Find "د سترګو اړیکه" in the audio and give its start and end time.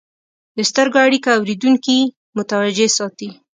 0.57-1.29